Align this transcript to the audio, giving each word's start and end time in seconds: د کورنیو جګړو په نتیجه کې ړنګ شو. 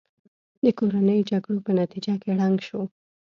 د 0.63 0.65
کورنیو 0.77 1.27
جګړو 1.31 1.59
په 1.67 1.71
نتیجه 1.79 2.13
کې 2.21 2.31
ړنګ 2.39 2.57
شو. 2.67 2.81